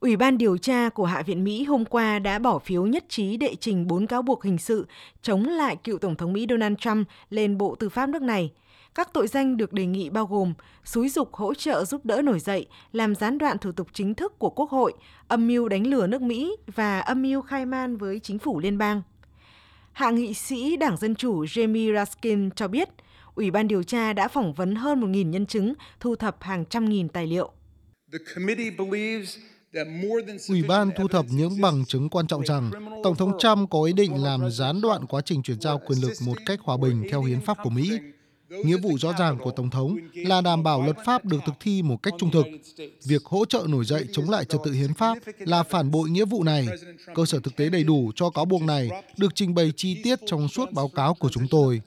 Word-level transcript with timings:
Ủy 0.00 0.16
ban 0.16 0.38
điều 0.38 0.58
tra 0.58 0.88
của 0.88 1.04
Hạ 1.04 1.22
viện 1.22 1.44
Mỹ 1.44 1.64
hôm 1.64 1.84
qua 1.84 2.18
đã 2.18 2.38
bỏ 2.38 2.58
phiếu 2.58 2.86
nhất 2.86 3.04
trí 3.08 3.36
đệ 3.36 3.54
trình 3.54 3.86
4 3.86 4.06
cáo 4.06 4.22
buộc 4.22 4.44
hình 4.44 4.58
sự 4.58 4.86
chống 5.22 5.44
lại 5.44 5.76
cựu 5.76 5.98
Tổng 5.98 6.16
thống 6.16 6.32
Mỹ 6.32 6.46
Donald 6.50 6.76
Trump 6.78 7.08
lên 7.30 7.58
Bộ 7.58 7.74
Tư 7.74 7.88
pháp 7.88 8.08
nước 8.08 8.22
này. 8.22 8.52
Các 8.94 9.12
tội 9.12 9.26
danh 9.26 9.56
được 9.56 9.72
đề 9.72 9.86
nghị 9.86 10.10
bao 10.10 10.26
gồm 10.26 10.54
xúi 10.84 11.08
dục 11.08 11.34
hỗ 11.34 11.54
trợ 11.54 11.84
giúp 11.84 12.04
đỡ 12.04 12.22
nổi 12.22 12.40
dậy, 12.40 12.66
làm 12.92 13.14
gián 13.14 13.38
đoạn 13.38 13.58
thủ 13.58 13.72
tục 13.72 13.88
chính 13.92 14.14
thức 14.14 14.38
của 14.38 14.50
Quốc 14.50 14.70
hội, 14.70 14.92
âm 15.28 15.46
mưu 15.46 15.68
đánh 15.68 15.86
lừa 15.86 16.06
nước 16.06 16.22
Mỹ 16.22 16.56
và 16.66 17.00
âm 17.00 17.22
mưu 17.22 17.42
khai 17.42 17.66
man 17.66 17.96
với 17.96 18.20
chính 18.20 18.38
phủ 18.38 18.60
liên 18.60 18.78
bang. 18.78 19.02
Hạ 19.92 20.10
nghị 20.10 20.34
sĩ 20.34 20.76
Đảng 20.76 20.96
Dân 20.96 21.14
Chủ 21.14 21.44
Jamie 21.44 21.94
Raskin 21.94 22.50
cho 22.50 22.68
biết, 22.68 22.88
Ủy 23.34 23.50
ban 23.50 23.68
điều 23.68 23.82
tra 23.82 24.12
đã 24.12 24.28
phỏng 24.28 24.52
vấn 24.54 24.74
hơn 24.74 25.00
1.000 25.00 25.30
nhân 25.30 25.46
chứng, 25.46 25.74
thu 26.00 26.16
thập 26.16 26.42
hàng 26.42 26.64
trăm 26.64 26.88
nghìn 26.88 27.08
tài 27.08 27.26
liệu. 27.26 27.52
Ủy 30.48 30.62
ban 30.62 30.90
thu 30.96 31.08
thập 31.08 31.26
những 31.28 31.60
bằng 31.60 31.84
chứng 31.84 32.08
quan 32.08 32.26
trọng 32.26 32.44
rằng, 32.46 32.70
Tổng 33.04 33.16
thống 33.16 33.38
Trump 33.38 33.70
có 33.70 33.82
ý 33.82 33.92
định 33.92 34.22
làm 34.22 34.50
gián 34.50 34.80
đoạn 34.80 35.06
quá 35.06 35.20
trình 35.24 35.42
chuyển 35.42 35.60
giao 35.60 35.80
quyền 35.86 35.98
lực 36.02 36.12
một 36.20 36.36
cách 36.46 36.60
hòa 36.62 36.76
bình 36.76 37.06
theo 37.10 37.22
hiến 37.22 37.40
pháp 37.40 37.58
của 37.62 37.70
Mỹ. 37.70 37.98
Nghĩa 38.48 38.76
vụ 38.76 38.98
rõ 38.98 39.12
ràng 39.18 39.38
của 39.38 39.50
Tổng 39.50 39.70
thống 39.70 39.96
là 40.14 40.40
đảm 40.40 40.62
bảo 40.62 40.82
luật 40.82 40.96
pháp 41.04 41.24
được 41.24 41.38
thực 41.46 41.54
thi 41.60 41.82
một 41.82 42.02
cách 42.02 42.14
trung 42.18 42.30
thực. 42.30 42.46
Việc 43.04 43.24
hỗ 43.24 43.44
trợ 43.44 43.66
nổi 43.68 43.84
dậy 43.84 44.06
chống 44.12 44.30
lại 44.30 44.44
trật 44.44 44.60
tự 44.64 44.72
hiến 44.72 44.94
pháp 44.94 45.18
là 45.38 45.62
phản 45.62 45.90
bội 45.90 46.10
nghĩa 46.10 46.24
vụ 46.24 46.42
này. 46.42 46.68
Cơ 47.14 47.24
sở 47.24 47.40
thực 47.40 47.56
tế 47.56 47.68
đầy 47.68 47.84
đủ 47.84 48.12
cho 48.14 48.30
cáo 48.30 48.44
buộc 48.44 48.62
này 48.62 48.90
được 49.16 49.34
trình 49.34 49.54
bày 49.54 49.72
chi 49.76 50.00
tiết 50.04 50.18
trong 50.26 50.48
suốt 50.48 50.72
báo 50.72 50.88
cáo 50.88 51.14
của 51.14 51.28
chúng 51.28 51.48
tôi. 51.50 51.80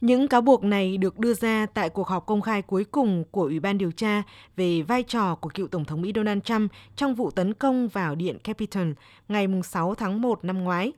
Những 0.00 0.28
cáo 0.28 0.40
buộc 0.40 0.64
này 0.64 0.96
được 0.96 1.18
đưa 1.18 1.34
ra 1.34 1.66
tại 1.74 1.90
cuộc 1.90 2.08
họp 2.08 2.26
công 2.26 2.40
khai 2.40 2.62
cuối 2.62 2.84
cùng 2.84 3.24
của 3.30 3.42
Ủy 3.42 3.60
ban 3.60 3.78
điều 3.78 3.92
tra 3.92 4.22
về 4.56 4.82
vai 4.82 5.02
trò 5.02 5.34
của 5.34 5.48
cựu 5.54 5.68
Tổng 5.68 5.84
thống 5.84 6.02
Mỹ 6.02 6.12
Donald 6.14 6.42
Trump 6.42 6.72
trong 6.96 7.14
vụ 7.14 7.30
tấn 7.30 7.54
công 7.54 7.88
vào 7.88 8.14
Điện 8.14 8.38
Capitol 8.38 8.88
ngày 9.28 9.46
6 9.64 9.94
tháng 9.94 10.20
1 10.20 10.44
năm 10.44 10.64
ngoái. 10.64 10.92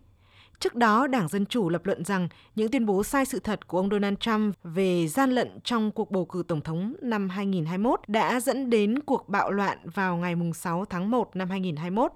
Trước 0.61 0.75
đó, 0.75 1.06
Đảng 1.06 1.28
Dân 1.28 1.47
Chủ 1.47 1.69
lập 1.69 1.86
luận 1.86 2.05
rằng 2.05 2.28
những 2.55 2.70
tuyên 2.70 2.86
bố 2.86 3.03
sai 3.03 3.25
sự 3.25 3.38
thật 3.38 3.69
của 3.69 3.78
ông 3.78 3.91
Donald 3.91 4.19
Trump 4.20 4.55
về 4.64 5.08
gian 5.08 5.31
lận 5.31 5.60
trong 5.64 5.91
cuộc 5.91 6.10
bầu 6.10 6.25
cử 6.25 6.42
Tổng 6.48 6.60
thống 6.60 6.94
năm 7.03 7.28
2021 7.28 8.00
đã 8.06 8.41
dẫn 8.41 8.70
đến 8.70 8.98
cuộc 8.98 9.28
bạo 9.28 9.50
loạn 9.50 9.78
vào 9.94 10.16
ngày 10.16 10.34
6 10.55 10.84
tháng 10.84 11.10
1 11.10 11.36
năm 11.36 11.50
2021 11.50 12.12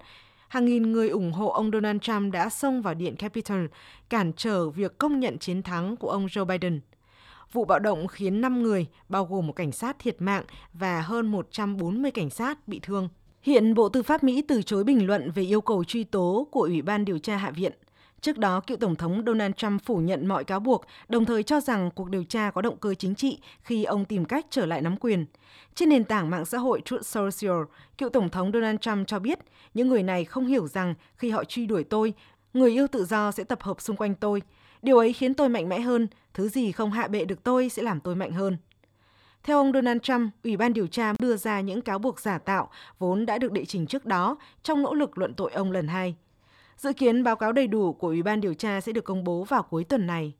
hàng 0.51 0.65
nghìn 0.65 0.91
người 0.91 1.09
ủng 1.09 1.31
hộ 1.31 1.49
ông 1.49 1.71
Donald 1.71 2.01
Trump 2.01 2.33
đã 2.33 2.49
xông 2.49 2.81
vào 2.81 2.93
điện 2.93 3.15
Capitol, 3.15 3.65
cản 4.09 4.31
trở 4.37 4.69
việc 4.69 4.97
công 4.97 5.19
nhận 5.19 5.37
chiến 5.37 5.63
thắng 5.63 5.95
của 5.95 6.09
ông 6.09 6.25
Joe 6.25 6.45
Biden. 6.45 6.79
Vụ 7.51 7.65
bạo 7.65 7.79
động 7.79 8.07
khiến 8.07 8.41
5 8.41 8.63
người, 8.63 8.87
bao 9.09 9.25
gồm 9.25 9.47
một 9.47 9.53
cảnh 9.53 9.71
sát 9.71 9.99
thiệt 9.99 10.21
mạng 10.21 10.43
và 10.73 11.01
hơn 11.01 11.27
140 11.27 12.11
cảnh 12.11 12.29
sát 12.29 12.67
bị 12.67 12.79
thương. 12.83 13.09
Hiện 13.41 13.73
Bộ 13.73 13.89
Tư 13.89 14.03
pháp 14.03 14.23
Mỹ 14.23 14.43
từ 14.47 14.61
chối 14.61 14.83
bình 14.83 15.07
luận 15.07 15.31
về 15.31 15.43
yêu 15.43 15.61
cầu 15.61 15.83
truy 15.83 16.03
tố 16.03 16.47
của 16.51 16.61
Ủy 16.61 16.81
ban 16.81 17.05
điều 17.05 17.19
tra 17.19 17.37
Hạ 17.37 17.51
viện. 17.51 17.71
Trước 18.21 18.37
đó, 18.37 18.59
cựu 18.59 18.77
Tổng 18.77 18.95
thống 18.95 19.23
Donald 19.25 19.53
Trump 19.55 19.85
phủ 19.85 19.97
nhận 19.97 20.27
mọi 20.27 20.43
cáo 20.43 20.59
buộc, 20.59 20.85
đồng 21.09 21.25
thời 21.25 21.43
cho 21.43 21.59
rằng 21.59 21.91
cuộc 21.95 22.09
điều 22.09 22.23
tra 22.23 22.51
có 22.51 22.61
động 22.61 22.77
cơ 22.77 22.93
chính 22.93 23.15
trị 23.15 23.39
khi 23.61 23.83
ông 23.83 24.05
tìm 24.05 24.25
cách 24.25 24.45
trở 24.49 24.65
lại 24.65 24.81
nắm 24.81 24.97
quyền. 24.97 25.25
Trên 25.75 25.89
nền 25.89 26.03
tảng 26.03 26.29
mạng 26.29 26.45
xã 26.45 26.57
hội 26.57 26.81
Truth 26.85 27.05
Social, 27.05 27.61
cựu 27.97 28.09
Tổng 28.09 28.29
thống 28.29 28.51
Donald 28.53 28.79
Trump 28.79 29.07
cho 29.07 29.19
biết 29.19 29.39
những 29.73 29.89
người 29.89 30.03
này 30.03 30.25
không 30.25 30.47
hiểu 30.47 30.67
rằng 30.67 30.93
khi 31.15 31.29
họ 31.29 31.43
truy 31.43 31.65
đuổi 31.65 31.83
tôi, 31.83 32.13
người 32.53 32.71
yêu 32.71 32.87
tự 32.87 33.05
do 33.05 33.31
sẽ 33.31 33.43
tập 33.43 33.61
hợp 33.61 33.81
xung 33.81 33.95
quanh 33.95 34.15
tôi. 34.15 34.41
Điều 34.81 34.97
ấy 34.97 35.13
khiến 35.13 35.33
tôi 35.33 35.49
mạnh 35.49 35.69
mẽ 35.69 35.79
hơn, 35.79 36.07
thứ 36.33 36.49
gì 36.49 36.71
không 36.71 36.91
hạ 36.91 37.07
bệ 37.07 37.25
được 37.25 37.43
tôi 37.43 37.69
sẽ 37.69 37.83
làm 37.83 37.99
tôi 37.99 38.15
mạnh 38.15 38.31
hơn. 38.31 38.57
Theo 39.43 39.57
ông 39.57 39.73
Donald 39.73 40.01
Trump, 40.01 40.31
Ủy 40.43 40.57
ban 40.57 40.73
điều 40.73 40.87
tra 40.87 41.13
đưa 41.19 41.37
ra 41.37 41.61
những 41.61 41.81
cáo 41.81 41.99
buộc 41.99 42.19
giả 42.19 42.37
tạo 42.37 42.69
vốn 42.99 43.25
đã 43.25 43.37
được 43.37 43.51
đệ 43.51 43.65
trình 43.65 43.87
trước 43.87 44.05
đó 44.05 44.37
trong 44.63 44.81
nỗ 44.81 44.93
lực 44.93 45.17
luận 45.17 45.33
tội 45.33 45.51
ông 45.51 45.71
lần 45.71 45.87
hai. 45.87 46.15
Dự 46.81 46.93
kiến 46.93 47.23
báo 47.23 47.35
cáo 47.35 47.51
đầy 47.51 47.67
đủ 47.67 47.93
của 47.93 48.07
Ủy 48.07 48.23
ban 48.23 48.41
điều 48.41 48.53
tra 48.53 48.81
sẽ 48.81 48.91
được 48.91 49.03
công 49.03 49.23
bố 49.23 49.43
vào 49.43 49.63
cuối 49.63 49.83
tuần 49.83 50.07
này. 50.07 50.33